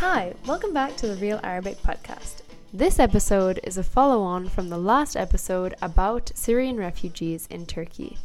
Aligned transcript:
Hi, 0.00 0.32
welcome 0.46 0.72
back 0.72 0.96
to 0.96 1.08
the 1.08 1.16
Real 1.16 1.38
Arabic 1.42 1.76
podcast. 1.76 2.40
This 2.72 2.98
episode 2.98 3.60
is 3.64 3.76
a 3.76 3.84
follow 3.84 4.22
on 4.22 4.48
from 4.48 4.70
the 4.70 4.78
last 4.78 5.14
episode 5.14 5.74
about 5.82 6.32
Syrian 6.34 6.78
refugees 6.78 7.46
in 7.50 7.66
Turkey. 7.66 8.16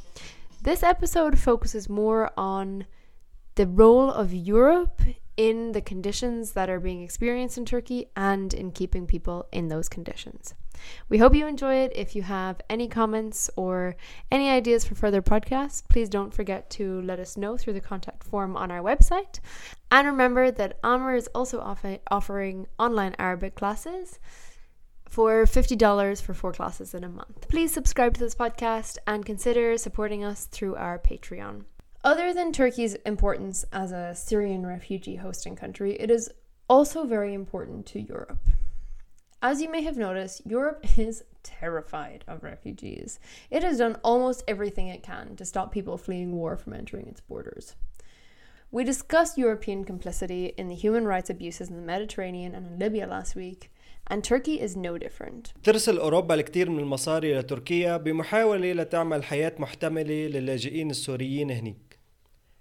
This 0.62 0.84
episode 0.84 1.38
focuses 1.38 1.90
more 1.90 2.32
on 2.38 2.86
the 3.56 3.68
role 3.68 4.10
of 4.10 4.34
Europe 4.34 5.02
in 5.36 5.74
the 5.74 5.82
conditions 5.82 6.54
that 6.54 6.70
are 6.70 6.80
being 6.80 7.04
experienced 7.04 7.58
in 7.58 7.66
Turkey 7.66 8.06
and 8.16 8.54
in 8.54 8.72
keeping 8.72 9.06
people 9.06 9.46
in 9.52 9.68
those 9.68 9.90
conditions. 9.90 10.54
We 11.10 11.18
hope 11.18 11.36
you 11.36 11.48
enjoy 11.48 11.76
it. 11.76 11.92
If 11.96 12.16
you 12.16 12.24
have 12.24 12.62
any 12.70 12.88
comments 12.88 13.50
or 13.56 13.96
any 14.32 14.50
ideas 14.50 14.86
for 14.86 14.96
further 14.96 15.22
podcasts, 15.22 15.84
please 15.88 16.10
don't 16.10 16.34
forget 16.34 16.70
to 16.72 17.02
let 17.02 17.20
us 17.20 17.38
know 17.38 17.58
through 17.58 17.74
the 17.74 17.82
contact 17.82 18.24
form 18.24 18.56
on 18.58 18.72
our 18.72 18.82
website. 18.82 19.40
And 19.92 20.08
remember 20.08 20.52
that 20.52 20.80
Amr 20.84 21.16
is 21.16 21.30
also 21.36 21.60
offer- 21.60 22.00
offering 22.10 22.68
online 22.80 23.16
Arabic 23.20 23.56
classes 23.56 24.20
for 25.08 25.46
$50 25.46 26.22
for 26.22 26.34
four 26.34 26.52
classes 26.52 26.94
in 26.94 27.04
a 27.04 27.10
month. 27.10 27.48
Please 27.48 27.72
subscribe 27.72 28.14
to 28.16 28.20
this 28.20 28.36
podcast 28.36 28.98
and 29.08 29.26
consider 29.26 29.78
supporting 29.78 30.24
us 30.24 30.46
through 30.46 30.76
our 30.76 31.00
Patreon. 31.00 31.64
Other 32.04 32.34
than 32.34 32.52
Turkey's 32.52 32.96
importance 33.06 33.66
as 33.72 33.92
a 33.92 34.14
Syrian 34.14 34.66
refugee 34.66 35.16
hosting 35.16 35.56
country, 35.56 35.94
it 35.94 36.12
is 36.12 36.30
also 36.70 37.06
very 37.06 37.34
important 37.34 37.86
to 37.88 38.00
Europe. 38.00 38.40
As 39.45 39.63
you 39.63 39.71
may 39.71 39.83
have 39.83 39.97
noticed, 39.97 40.43
Europe 40.47 40.99
is 40.99 41.25
terrified 41.43 42.25
of 42.29 42.43
refugees. 42.43 43.19
It 43.51 43.63
has 43.63 43.79
done 43.79 43.97
almost 44.05 44.45
everything 44.47 44.89
it 44.89 45.03
can 45.03 45.37
to 45.37 45.45
stop 45.45 45.73
people 45.73 45.97
fleeing 45.97 46.33
war 46.33 46.57
from 46.57 46.75
entering 46.75 47.07
its 47.07 47.23
borders. 47.23 47.75
We 48.71 48.85
discussed 48.85 49.37
European 49.39 49.85
complicity 49.85 50.55
in 50.57 50.69
the 50.69 50.75
human 50.75 51.05
rights 51.05 51.31
abuses 51.31 51.71
in 51.71 51.77
the 51.77 51.83
Mediterranean 51.83 52.55
and 52.55 52.67
in 52.67 52.79
Libya 52.79 53.07
last 53.07 53.35
week, 53.35 53.71
and 54.07 54.23
Turkey 54.23 54.61
is 54.61 54.77
no 54.77 54.99
different. 54.99 55.53
ترسل 55.63 55.99
أوروبا 55.99 56.35
الكثير 56.35 56.71
من 56.71 56.79
المصاري 56.79 57.39
لتركيا 57.39 57.97
بمحاولة 57.97 58.73
لتعمل 58.73 59.25
حياة 59.25 59.53
محتملة 59.59 60.27
للاجئين 60.27 60.91
السوريين 60.91 61.51
هنيك 61.51 61.99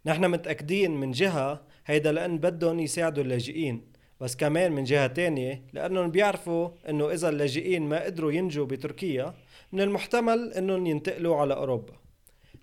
نحن 0.05 0.25
متأكدين 0.25 0.91
من 0.91 1.11
جهة 1.11 1.61
هيدا 1.85 2.11
لأن 2.11 2.37
بدهم 2.37 2.79
يساعدوا 2.79 3.23
اللاجئين 3.23 3.81
بس 4.20 4.36
كمان 4.36 4.72
من 4.72 4.84
جهة 4.84 5.06
تانية 5.06 5.62
لأنهم 5.72 6.10
بيعرفوا 6.10 6.68
أنه 6.88 7.10
إذا 7.12 7.28
اللاجئين 7.28 7.82
ما 7.82 8.04
قدروا 8.04 8.32
ينجوا 8.32 8.66
بتركيا 8.66 9.34
من 9.72 9.80
المحتمل 9.80 10.52
أنهم 10.52 10.86
ينتقلوا 10.86 11.36
على 11.36 11.54
أوروبا 11.54 11.92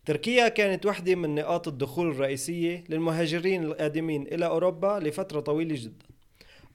تركيا 0.05 0.47
كانت 0.47 0.85
وحدة 0.85 1.15
من 1.15 1.35
نقاط 1.35 1.67
الدخول 1.67 2.09
الرئيسية 2.11 2.83
للمهاجرين 2.89 3.63
القادمين 3.63 4.27
إلى 4.27 4.45
أوروبا 4.45 4.99
لفترة 5.03 5.39
طويلة 5.39 5.75
جدا 5.75 6.05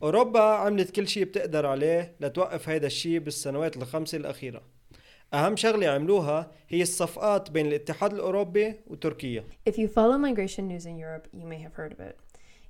أوروبا 0.02 0.40
عملت 0.40 0.90
كل 0.90 1.08
شيء 1.08 1.24
بتقدر 1.24 1.66
عليه 1.66 2.14
لتوقف 2.20 2.68
هيدا 2.68 2.86
الشيء 2.86 3.18
بالسنوات 3.18 3.76
الخمسة 3.76 4.18
الأخيرة 4.18 4.62
أهم 5.34 5.56
شغلة 5.56 5.88
عملوها 5.88 6.50
هي 6.68 6.82
الصفقات 6.82 7.50
بين 7.50 7.66
الاتحاد 7.66 8.12
الأوروبي 8.12 8.74
وتركيا. 8.86 9.44
If 9.68 9.72
you 9.72 9.88
follow 9.88 10.18
migration 10.18 10.68
news 10.68 10.86
in 10.86 10.96
Europe, 10.96 11.28
you 11.32 11.46
may 11.46 11.58
have 11.58 11.74
heard 11.74 11.92
of 11.92 12.00
it. 12.00 12.16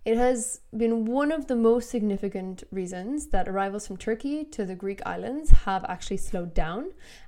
It 0.06 0.18
has 0.18 0.62
been 0.76 1.06
one 1.06 1.32
of 1.32 1.46
the 1.46 1.56
most 1.56 1.92
significant 1.92 2.64
reasons 2.72 3.28
that 3.28 3.48
arrivals 3.48 3.86
from 3.86 3.98
Turkey 3.98 4.44
to 4.46 4.66
the 4.66 4.76
Greek 4.76 5.02
islands 5.06 5.52
have 5.66 5.86
actually 5.86 6.18
slowed 6.18 6.56
down 6.56 6.86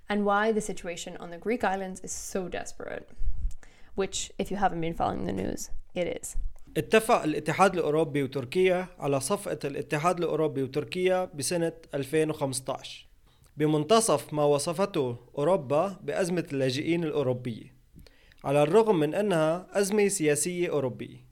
and 0.09 0.25
why 0.25 0.51
the 0.51 0.61
situation 0.61 1.15
on 1.17 1.29
the 1.29 1.37
Greek 1.37 1.63
islands 1.63 2.01
is 2.01 2.11
so 2.11 2.47
desperate. 2.47 3.07
Which, 3.93 4.31
if 4.39 4.49
you 4.49 4.57
haven't 4.57 4.81
been 4.81 4.95
following 4.95 5.25
the 5.25 5.33
news, 5.33 5.69
it 5.93 6.07
is. 6.07 6.35
اتفق 6.77 7.23
الاتحاد 7.23 7.73
الأوروبي 7.73 8.23
وتركيا 8.23 8.87
على 8.99 9.19
صفقة 9.19 9.59
الاتحاد 9.65 10.17
الأوروبي 10.17 10.63
وتركيا 10.63 11.25
بسنة 11.25 11.73
2015 11.93 13.07
بمنتصف 13.57 14.33
ما 14.33 14.43
وصفته 14.43 15.17
أوروبا 15.37 15.99
بأزمة 16.03 16.45
اللاجئين 16.53 17.03
الأوروبية 17.03 17.73
على 18.43 18.63
الرغم 18.63 18.99
من 18.99 19.13
أنها 19.15 19.67
أزمة 19.71 20.07
سياسية 20.07 20.69
أوروبية 20.69 21.26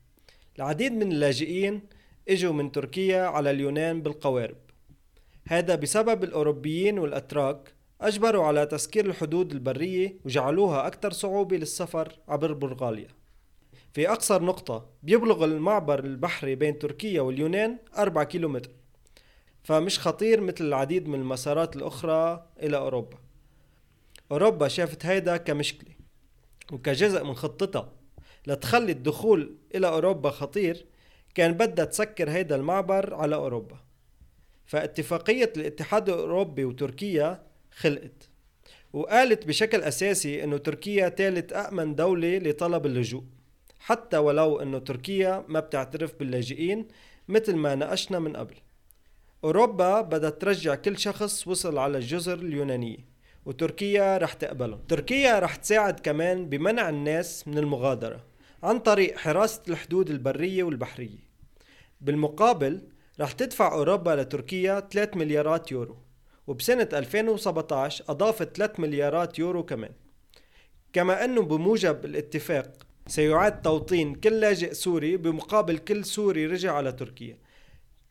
العديد 0.59 0.93
من 0.93 1.12
اللاجئين 1.12 1.83
إجوا 2.28 2.53
من 2.53 2.72
تركيا 2.72 3.22
على 3.22 3.50
اليونان 3.50 4.03
بالقوارب. 4.03 4.56
هذا 5.49 5.75
بسبب 5.75 6.25
الأوروبيين 6.25 6.99
والأتراك 6.99 7.75
أجبروا 8.00 8.44
على 8.44 8.66
تسكير 8.66 9.06
الحدود 9.06 9.53
البرية 9.53 10.16
وجعلوها 10.25 10.87
أكثر 10.87 11.12
صعوبة 11.12 11.56
للسفر 11.56 12.12
عبر 12.28 12.53
بلغاريا. 12.53 13.09
في 13.93 14.11
أقصر 14.11 14.43
نقطة 14.43 14.89
بيبلغ 15.03 15.45
المعبر 15.45 16.05
البحري 16.05 16.55
بين 16.55 16.78
تركيا 16.78 17.21
واليونان 17.21 17.78
4 17.99 18.25
كيلومتر 18.25 18.71
فمش 19.62 20.00
خطير 20.00 20.41
مثل 20.41 20.65
العديد 20.65 21.09
من 21.09 21.21
المسارات 21.21 21.77
الأخرى 21.77 22.47
إلى 22.62 22.77
أوروبا. 22.77 23.19
أوروبا 24.33 24.69
شافت 24.69 25.06
هيدا 25.06 25.37
كمشكلة 25.37 25.95
وكجزء 26.72 27.25
من 27.25 27.34
خطتها. 27.34 27.96
لتخلي 28.47 28.93
الدخول 28.93 29.57
إلى 29.75 29.89
أوروبا 29.89 30.31
خطير 30.31 30.87
كان 31.34 31.53
بدها 31.53 31.84
تسكر 31.84 32.31
هيدا 32.31 32.57
المعبر 32.57 33.15
على 33.15 33.34
أوروبا. 33.34 33.77
فاتفاقية 34.67 35.53
الاتحاد 35.57 36.09
الأوروبي 36.09 36.65
وتركيا 36.65 37.43
خلقت 37.77 38.31
وقالت 38.93 39.47
بشكل 39.47 39.81
أساسي 39.81 40.45
أنه 40.45 40.57
تركيا 40.57 41.09
ثالث 41.09 41.53
أأمن 41.53 41.95
دولة 41.95 42.39
لطلب 42.39 42.87
اللجوء 42.87 43.23
حتى 43.79 44.17
ولو 44.17 44.61
أنه 44.61 44.78
تركيا 44.78 45.45
ما 45.49 45.61
بتعترف 45.61 46.15
باللاجئين 46.19 46.89
مثل 47.28 47.57
ما 47.57 47.75
ناقشنا 47.75 48.19
من 48.19 48.37
قبل. 48.37 48.55
أوروبا 49.45 50.01
بدها 50.01 50.31
ترجع 50.31 50.75
كل 50.75 50.99
شخص 50.99 51.49
وصل 51.49 51.78
على 51.78 51.99
الجزر 51.99 52.39
اليونانية 52.39 52.99
وتركيا 53.47 54.19
رح 54.19 54.33
تقبله 54.33 54.78
تركيا 54.89 55.39
رح 55.39 55.57
تساعد 55.57 56.01
كمان 56.01 56.49
بمنع 56.49 56.89
الناس 56.89 57.49
من 57.49 57.59
المغادرة. 57.59 58.35
عن 58.62 58.78
طريق 58.78 59.19
حراسة 59.19 59.62
الحدود 59.69 60.11
البرية 60.11 60.62
والبحرية. 60.62 61.27
بالمقابل 62.00 62.89
رح 63.21 63.33
تدفع 63.33 63.72
أوروبا 63.72 64.11
لتركيا 64.11 64.81
3 64.81 65.19
مليارات 65.19 65.72
يورو 65.72 65.97
وبسنة 66.47 66.89
2017 66.93 68.05
أضافت 68.09 68.56
3 68.56 68.81
مليارات 68.81 69.39
يورو 69.39 69.65
كمان. 69.65 69.93
كما 70.93 71.25
أنه 71.25 71.43
بموجب 71.43 72.05
الاتفاق 72.05 72.87
سيعاد 73.06 73.62
توطين 73.62 74.15
كل 74.15 74.41
لاجئ 74.41 74.75
سوري 74.75 75.16
بمقابل 75.16 75.78
كل 75.78 76.05
سوري 76.05 76.47
رجع 76.47 76.72
على 76.72 76.93
تركيا. 76.93 77.39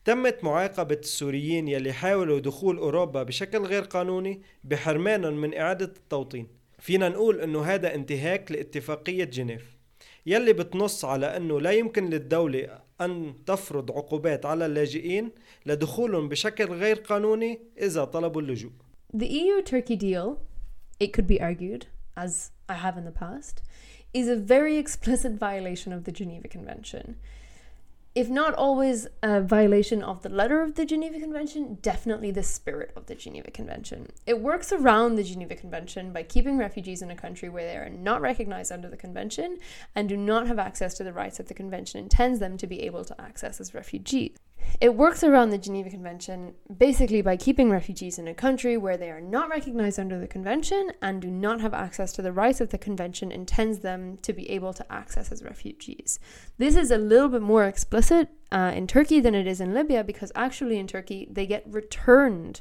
تمت 0.04 0.44
معاقبة 0.44 0.94
السوريين 0.94 1.68
يلي 1.68 1.92
حاولوا 1.92 2.38
دخول 2.38 2.78
أوروبا 2.78 3.22
بشكل 3.22 3.58
غير 3.58 3.82
قانوني 3.82 4.42
بحرمانهم 4.64 5.34
من 5.34 5.54
إعادة 5.54 5.92
التوطين. 5.96 6.48
فينا 6.78 7.08
نقول 7.08 7.40
أنه 7.40 7.62
هذا 7.64 7.94
انتهاك 7.94 8.52
لاتفاقية 8.52 9.24
جنيف. 9.24 9.75
يلي 10.26 10.52
بتنص 10.52 11.04
على 11.04 11.36
أنه 11.36 11.60
لا 11.60 11.70
يمكن 11.70 12.10
للدولة 12.10 12.78
أن 13.00 13.34
تفرض 13.46 13.92
عقوبات 13.92 14.46
على 14.46 14.66
اللاجئين 14.66 15.30
لدخولهم 15.66 16.28
بشكل 16.28 16.64
غير 16.64 16.96
قانوني 16.96 17.60
إذا 17.78 18.04
طلبوا 18.04 18.40
اللجوء 18.42 18.72
The 19.14 19.28
EU-Turkey 19.28 19.96
deal, 19.96 20.40
it 20.98 21.12
could 21.12 21.26
be 21.26 21.40
argued, 21.40 21.86
as 22.16 22.50
I 22.68 22.74
have 22.74 22.98
in 22.98 23.04
the 23.04 23.12
past, 23.12 23.62
is 24.12 24.28
a 24.28 24.36
very 24.36 24.76
explicit 24.76 25.32
violation 25.32 25.92
of 25.92 26.04
the 26.04 26.12
Geneva 26.12 26.48
Convention. 26.48 27.16
If 28.16 28.30
not 28.30 28.54
always 28.54 29.06
a 29.22 29.42
violation 29.42 30.02
of 30.02 30.22
the 30.22 30.30
letter 30.30 30.62
of 30.62 30.74
the 30.74 30.86
Geneva 30.86 31.20
Convention, 31.20 31.76
definitely 31.82 32.30
the 32.30 32.42
spirit 32.42 32.90
of 32.96 33.04
the 33.04 33.14
Geneva 33.14 33.50
Convention. 33.50 34.08
It 34.24 34.40
works 34.40 34.72
around 34.72 35.16
the 35.16 35.22
Geneva 35.22 35.54
Convention 35.54 36.14
by 36.14 36.22
keeping 36.22 36.56
refugees 36.56 37.02
in 37.02 37.10
a 37.10 37.14
country 37.14 37.50
where 37.50 37.66
they 37.66 37.76
are 37.76 37.90
not 37.90 38.22
recognized 38.22 38.72
under 38.72 38.88
the 38.88 38.96
Convention 38.96 39.58
and 39.94 40.08
do 40.08 40.16
not 40.16 40.46
have 40.46 40.58
access 40.58 40.94
to 40.94 41.04
the 41.04 41.12
rights 41.12 41.36
that 41.36 41.48
the 41.48 41.54
Convention 41.54 42.00
intends 42.00 42.40
them 42.40 42.56
to 42.56 42.66
be 42.66 42.80
able 42.84 43.04
to 43.04 43.20
access 43.20 43.60
as 43.60 43.74
refugees. 43.74 44.34
It 44.78 44.94
works 44.94 45.24
around 45.24 45.50
the 45.50 45.58
Geneva 45.58 45.88
Convention 45.88 46.54
basically 46.76 47.22
by 47.22 47.38
keeping 47.38 47.70
refugees 47.70 48.18
in 48.18 48.28
a 48.28 48.34
country 48.34 48.76
where 48.76 48.98
they 48.98 49.10
are 49.10 49.22
not 49.22 49.48
recognized 49.48 49.98
under 49.98 50.18
the 50.18 50.26
Convention 50.26 50.90
and 51.00 51.22
do 51.22 51.30
not 51.30 51.62
have 51.62 51.72
access 51.72 52.12
to 52.12 52.22
the 52.22 52.32
rights 52.32 52.58
that 52.58 52.70
the 52.70 52.78
Convention 52.78 53.32
intends 53.32 53.78
them 53.78 54.18
to 54.18 54.34
be 54.34 54.50
able 54.50 54.74
to 54.74 54.92
access 54.92 55.32
as 55.32 55.42
refugees. 55.42 56.18
This 56.58 56.76
is 56.76 56.90
a 56.90 56.98
little 56.98 57.30
bit 57.30 57.40
more 57.40 57.64
explicit 57.64 58.28
uh, 58.52 58.72
in 58.74 58.86
Turkey 58.86 59.18
than 59.18 59.34
it 59.34 59.46
is 59.46 59.62
in 59.62 59.72
Libya 59.72 60.04
because 60.04 60.30
actually 60.34 60.78
in 60.78 60.86
Turkey 60.86 61.26
they 61.30 61.46
get 61.46 61.64
returned 61.66 62.60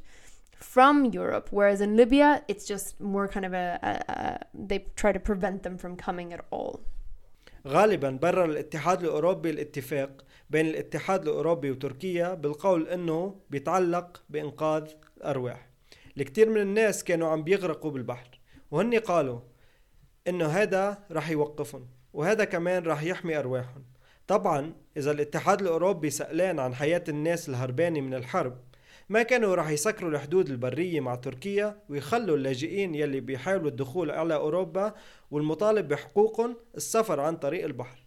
from 0.56 1.06
Europe, 1.06 1.50
whereas 1.52 1.82
in 1.82 1.98
Libya 1.98 2.44
it's 2.48 2.66
just 2.66 3.00
more 3.02 3.28
kind 3.28 3.46
of 3.46 3.54
a, 3.54 3.78
a, 3.84 4.12
a 4.12 4.40
they 4.54 4.86
try 4.96 5.12
to 5.12 5.20
prevent 5.20 5.64
them 5.64 5.78
from 5.78 5.98
coming 5.98 6.32
at 6.32 6.46
all. 6.50 6.80
غالبا 7.68 8.10
برر 8.10 8.46
الاتحاد 8.46 9.04
الأوروبي 9.04 9.50
الاتفاق 9.50 10.26
بين 10.50 10.66
الاتحاد 10.66 11.28
الأوروبي 11.28 11.72
وتركيا 11.72 12.34
بالقول 12.34 12.88
إنه 12.88 13.36
بيتعلق 13.50 14.24
بإنقاذ 14.30 14.92
الأرواح. 15.18 15.70
الكثير 16.18 16.50
من 16.50 16.62
الناس 16.62 17.04
كانوا 17.04 17.30
عم 17.30 17.44
بيغرقوا 17.44 17.92
بالبحر 17.92 18.40
وهن 18.72 19.00
قالوا 19.00 19.40
إنه 20.28 20.46
هذا 20.46 21.04
رح 21.12 21.30
يوقفهم 21.30 21.88
وهذا 22.14 22.44
كمان 22.44 22.84
رح 22.84 23.04
يحمي 23.04 23.40
أرواحهم. 23.40 23.84
طبعا 24.28 24.74
إذا 24.98 25.12
الاتحاد 25.12 25.62
الأوروبي 25.62 26.10
سألان 26.10 26.60
عن 26.60 26.76
حياة 26.76 27.04
الناس 27.10 27.50
الهربانة 27.50 28.02
من 28.02 28.14
الحرب 28.14 28.58
ما 29.10 29.24
كانوا 29.24 29.56
رح 29.56 29.70
يسكروا 29.70 30.12
الحدود 30.12 30.50
البرية 30.50 31.00
مع 31.00 31.16
تركيا 31.16 31.84
ويخلوا 31.90 32.38
اللاجئين 32.38 32.96
يلي 32.96 33.20
بيحاولوا 33.20 33.70
الدخول 33.70 34.12
على 34.12 34.36
أوروبا 34.36 34.94
والمطالب 35.32 35.88
بحقوقهم 35.88 36.58
السفر 36.78 37.20
عن 37.20 37.38
طريق 37.38 37.66
البحر. 37.66 38.06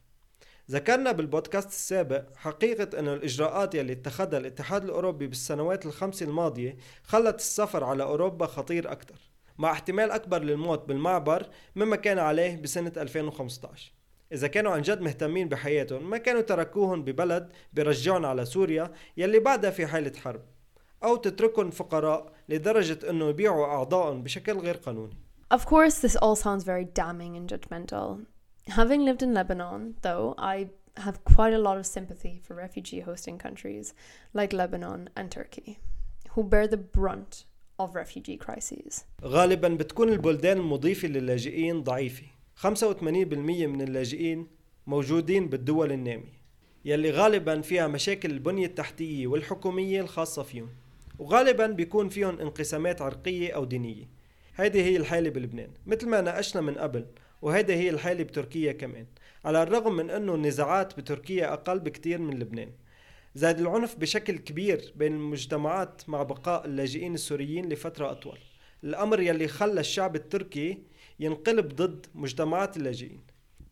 ذكرنا 0.71 1.13
بالبودكاست 1.13 1.69
السابق 1.69 2.25
حقيقة 2.37 2.99
أن 2.99 3.09
الإجراءات 3.09 3.75
يلي 3.75 3.93
اتخذها 3.93 4.39
الاتحاد 4.39 4.85
الأوروبي 4.85 5.27
بالسنوات 5.27 5.87
الخمس 5.87 6.23
الماضية 6.23 6.77
خلت 7.03 7.37
السفر 7.37 7.85
على 7.85 8.03
أوروبا 8.03 8.47
خطير 8.47 8.93
أكثر 8.93 9.17
مع 9.59 9.73
احتمال 9.73 10.11
أكبر 10.11 10.43
للموت 10.43 10.89
بالمعبر 10.89 11.47
مما 11.77 11.97
كان 11.97 12.19
عليه 12.19 12.63
بسنة 12.63 12.93
2015 12.97 13.93
إذا 14.33 14.47
كانوا 14.47 14.73
عن 14.73 14.83
جد 14.83 15.01
مهتمين 15.01 15.49
بحياتهم 15.49 16.11
ما 16.11 16.19
كانوا 16.19 16.41
تركوهم 16.41 17.05
ببلد 17.05 17.53
برجعون 17.73 18.25
على 18.25 18.45
سوريا 18.45 18.93
يلي 19.17 19.39
بعدها 19.39 19.71
في 19.71 19.87
حالة 19.87 20.13
حرب. 20.19 20.58
أو 21.05 21.17
تتركهم 21.17 21.71
فقراء 21.71 22.33
لدرجة 22.49 23.11
أنه 23.11 23.29
يبيعوا 23.29 23.67
أعضائهم 23.67 24.23
بشكل 24.23 24.59
غير 24.59 24.77
قانوني 24.77 25.17
Of 25.51 25.65
course, 25.65 25.99
this 26.01 26.17
all 26.17 26.37
sounds 26.37 26.65
very 26.65 26.85
damning 26.85 27.35
and 27.37 27.49
judgmental. 27.49 28.27
Having 28.69 29.05
lived 29.07 29.23
in 29.23 29.33
Lebanon, 29.33 29.95
though, 30.03 30.35
I 30.37 30.69
have 30.99 31.25
quite 31.25 31.55
a 31.55 31.59
lot 31.59 31.79
of 31.79 31.87
sympathy 31.87 32.35
for 32.45 32.55
refugee 32.55 33.01
hosting 33.01 33.39
countries 33.39 33.95
like 34.35 34.53
Lebanon 34.53 35.09
and 35.17 35.31
Turkey, 35.31 35.79
who 36.33 36.43
bear 36.43 36.67
the 36.67 36.77
brunt 36.77 37.45
of 37.79 37.95
refugee 37.95 38.37
crises. 38.37 39.05
غالبا 39.25 39.69
بتكون 39.69 40.09
البلدان 40.09 40.59
المضيفة 40.59 41.09
للاجئين 41.09 41.83
ضعيفة 41.83 42.27
85% 42.63 42.67
من 43.03 43.83
اللاجئين 43.83 44.47
موجودين 44.87 45.49
بالدول 45.49 45.93
النامية 45.93 46.39
يلي 46.85 47.11
غالبا 47.11 47.61
فيها 47.61 47.87
مشاكل 47.87 48.31
البنية 48.31 48.67
التحتية 48.67 49.27
والحكومية 49.27 50.01
الخاصة 50.01 50.43
فيهم 50.43 50.69
وغالبا 51.19 51.67
بيكون 51.67 52.09
فيهم 52.09 52.41
انقسامات 52.41 53.03
عرقية 53.03 53.53
أو 53.53 53.65
دينية. 53.65 54.09
هيدي 54.57 54.83
هي 54.83 54.97
الحالة 54.97 55.31
بلبنان. 55.31 55.71
مثل 55.87 56.09
ما 56.09 56.21
ناقشنا 56.21 56.63
من 56.63 56.75
قبل 56.75 57.07
وهيدي 57.43 57.75
هي 57.75 57.91
الحالة 57.91 58.25
بتركيا 58.25 58.73
كمان. 58.73 59.07
على 59.45 59.63
الرغم 59.63 59.97
من 59.97 60.11
أنه 60.11 60.35
النزاعات 60.35 60.97
بتركيا 60.97 61.53
أقل 61.53 61.79
بكتير 61.79 62.19
من 62.19 62.39
لبنان. 62.39 62.73
زاد 63.35 63.61
العنف 63.61 63.97
بشكل 63.97 64.39
كبير 64.39 64.93
بين 64.97 65.13
المجتمعات 65.13 66.09
مع 66.09 66.23
بقاء 66.23 66.67
اللاجئين 66.67 67.15
السوريين 67.15 67.69
لفترة 67.69 68.11
أطول. 68.11 68.39
الأمر 68.85 69.21
يلي 69.21 69.49
خلى 69.49 69.81
الشعب 69.81 70.17
التركي 70.17 70.83
ينقلب 71.21 71.69
ضد 71.69 72.07
مجتمعات 72.15 72.77
اللاجئين. 72.77 73.21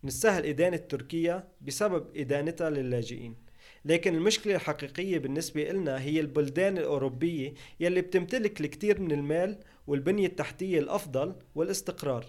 من 0.03 0.09
السهل 0.09 0.47
إدانة 0.47 0.77
تركيا 0.77 1.49
بسبب 1.61 2.17
إدانتها 2.17 2.71
للاجئين. 2.71 3.46
لكن 3.87 4.15
المشكلة 4.15 4.55
الحقيقية 4.55 5.19
بالنسبة 5.19 5.71
إلنا 5.71 6.01
هي 6.01 6.21
البلدان 6.21 6.79
الأوروبية 6.79 7.55
يلي 7.81 8.01
بتمتلك 8.01 8.61
الكثير 8.61 9.01
من 9.01 9.13
المال 9.13 9.59
والبنية 9.87 10.27
التحتية 10.27 10.79
الأفضل 10.79 11.35
والاستقرار. 11.55 12.25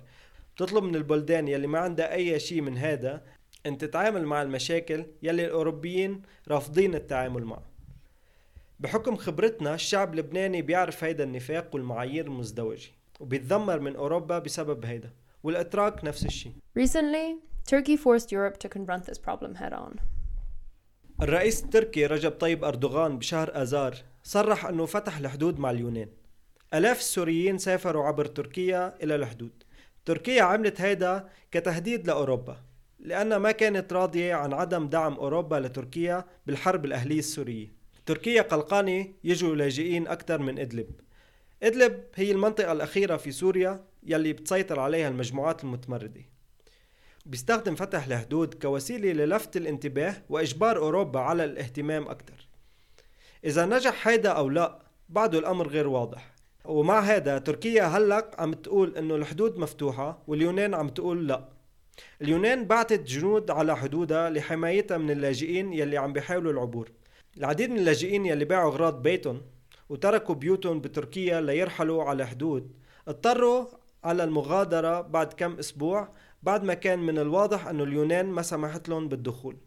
بتطلب 0.56 0.83
من 0.83 0.95
البلدان 0.95 1.48
يلي 1.48 1.68
ما 1.68 1.80
عندها 1.80 2.13
أي 2.13 2.39
شيء 2.39 2.62
من 2.62 2.77
هذا 2.77 3.21
أن 3.65 3.77
تتعامل 3.77 4.25
مع 4.25 4.42
المشاكل 4.42 5.06
يلي 5.24 5.45
الأوروبيين 5.45 6.21
رافضين 6.48 6.95
التعامل 6.95 7.45
معها 7.45 7.69
بحكم 8.80 9.15
خبرتنا 9.15 9.75
الشعب 9.75 10.12
اللبناني 10.13 10.62
بيعرف 10.62 11.03
هيدا 11.03 11.24
النفاق 11.24 11.75
والمعايير 11.75 12.25
المزدوجة 12.25 12.89
وبيتذمر 13.19 13.80
من 13.80 13.95
أوروبا 13.95 14.39
بسبب 14.39 14.86
هيدا 14.86 15.10
والأتراك 15.44 16.03
نفس 16.03 16.25
الشيء. 16.25 16.51
Recently, 16.80 17.36
Turkey 17.69 17.98
forced 17.98 18.31
Europe 18.31 18.57
to 18.60 18.69
confront 18.69 19.06
this 19.06 19.18
problem 19.18 19.56
head 19.56 19.74
on. 19.74 20.17
الرئيس 21.22 21.64
التركي 21.64 22.06
رجب 22.06 22.31
طيب 22.31 22.64
أردوغان 22.64 23.18
بشهر 23.19 23.62
آذار 23.62 23.96
صرح 24.24 24.66
أنه 24.66 24.86
فتح 24.86 25.18
الحدود 25.18 25.60
مع 25.60 25.72
اليونان. 25.72 26.10
ألاف 26.74 27.00
السوريين 27.00 27.58
سافروا 27.58 28.06
عبر 28.06 28.25
تركيا 28.25 28.96
إلى 29.04 29.16
الحدود. 29.16 29.64
تركيا 30.06 30.44
عملت 30.44 30.81
هيدا 30.81 31.30
كتهديد 31.52 32.08
لأوروبا 32.08 32.58
لأنها 33.00 33.38
ما 33.38 33.52
كانت 33.52 33.94
راضية 33.94 34.36
عن 34.36 34.54
عدم 34.54 34.88
دعم 34.88 35.14
أوروبا 35.14 35.56
لتركيا 35.56 36.25
بالحرب 36.48 36.86
الأهلية 36.86 37.20
السورية. 37.20 37.68
تركيا 38.06 38.42
قلقانة 38.42 39.08
يجوا 39.24 39.56
لاجئين 39.56 40.08
أكثر 40.08 40.38
من 40.42 40.60
إدلب. 40.60 40.90
إدلب 41.63 42.04
هي 42.16 42.31
المنطقة 42.31 42.72
الأخيرة 42.72 43.18
في 43.18 43.31
سوريا 43.31 43.86
يلي 44.04 44.34
بتسيطر 44.34 44.80
عليها 44.80 45.08
المجموعات 45.08 45.63
المتمردة. 45.63 46.22
بيستخدم 47.27 47.75
فتح 47.75 48.06
الحدود 48.06 48.53
كوسيلة 48.53 49.12
للفت 49.12 49.57
الانتباه 49.57 50.15
وإجبار 50.29 50.77
أوروبا 50.77 51.19
على 51.19 51.44
الاهتمام 51.44 52.07
أكثر 52.07 52.47
إذا 53.44 53.65
نجح 53.65 54.07
هيدا 54.07 54.29
أو 54.29 54.50
لا 54.50 54.79
بعده 55.09 55.39
الأمر 55.39 55.68
غير 55.68 55.88
واضح. 55.88 56.35
ومع 56.65 57.00
هذا 57.00 57.38
تركيا 57.38 57.83
هلق 57.83 58.41
عم 58.41 58.53
تقول 58.53 58.97
إنه 58.97 59.15
الحدود 59.15 59.57
مفتوحة 59.57 60.24
واليونان 60.27 60.74
عم 60.74 60.89
تقول 60.89 61.27
لا. 61.27 61.50
اليونان 62.21 62.68
بعتت 62.68 63.00
جنود 63.00 63.51
على 63.51 63.77
حدودها 63.77 64.29
لحمايتها 64.29 64.97
من 64.97 65.12
اللاجئين 65.12 65.74
يلي 65.74 65.97
عم 65.97 66.13
بيحاولوا 66.13 66.51
العبور. 66.51 66.91
العديد 67.38 67.69
من 67.69 67.77
اللاجئين 67.77 68.25
يلي 68.25 68.45
باعوا 68.45 68.71
أغراض 68.71 69.01
بيتهم 69.01 69.41
وتركوا 69.89 70.35
بيوتهم 70.35 70.81
بتركيا 70.81 71.41
ليرحلوا 71.41 72.03
على 72.03 72.27
حدود 72.27 72.71
اضطروا 73.07 73.65
على 74.04 74.24
المغادرة 74.24 75.02
بعد 75.02 75.34
كم 75.34 75.54
أسبوع 75.60 76.10
بعد 76.44 76.64
ما 76.64 76.74
كان 76.74 77.00
من 77.00 77.20
الواضح 77.20 77.68
انه 77.68 77.84
اليونان 77.84 78.26
ما 78.26 78.42
سمحت 78.42 78.90
لهم 78.90 79.08
بالدخول. 79.10 79.58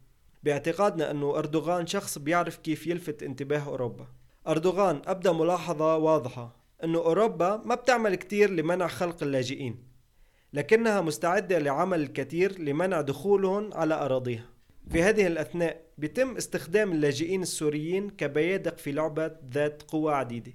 باعتقادنا 0.43 1.11
أنه 1.11 1.39
أردوغان 1.39 1.87
شخص 1.87 2.19
بيعرف 2.19 2.57
كيف 2.57 2.87
يلفت 2.87 3.23
انتباه 3.23 3.67
أوروبا. 3.67 4.07
أردوغان 4.49 5.03
أبدى 5.07 5.31
ملاحظة 5.31 5.97
واضحة 5.97 6.57
انه 6.85 6.99
أوروبا 6.99 7.63
ما 7.65 7.75
بتعمل 7.75 8.15
كتير 8.15 8.51
لمنع 8.51 8.87
خلق 8.87 9.23
اللاجئين 9.23 9.91
لكنها 10.53 11.01
مستعدة 11.01 11.59
لعمل 11.59 12.01
الكثير 12.01 12.59
لمنع 12.59 13.01
دخولهم 13.01 13.75
على 13.75 13.95
أراضيها. 13.95 14.45
في 14.91 15.03
هذه 15.03 15.27
الأثناء 15.27 15.83
بيتم 15.99 16.37
استخدام 16.37 16.93
اللاجئين 16.93 17.43
السوريين 17.43 18.11
كبيادق 18.11 18.79
في 18.79 18.93
لعبة 18.93 19.31
ذات 19.53 19.83
قوى 19.83 20.15
عديدة. 20.15 20.53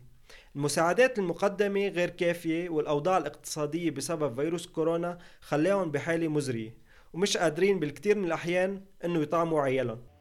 المساعدات 0.55 1.19
المقدمة 1.19 1.87
غير 1.87 2.09
كافية 2.09 2.69
والأوضاع 2.69 3.17
الاقتصادية 3.17 3.91
بسبب 3.91 4.35
فيروس 4.35 4.67
كورونا 4.67 5.17
خلاهم 5.41 5.91
بحالة 5.91 6.27
مزرية 6.27 6.77
ومش 7.13 7.37
قادرين 7.37 7.79
بالكثير 7.79 8.17
من 8.17 8.25
الأحيان 8.25 8.81
إنه 9.05 9.21
يطعموا 9.21 9.61
عيالهم. 9.61 10.14